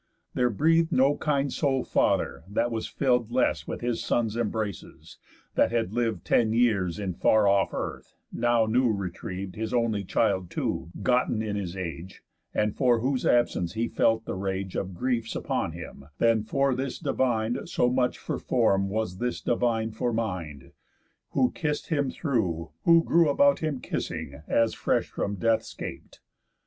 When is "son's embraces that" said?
4.03-5.69